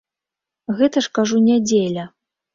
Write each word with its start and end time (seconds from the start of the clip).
Гэта 0.79 0.97
ж, 1.09 1.13
кажу, 1.19 1.43
нядзеля. 1.51 2.09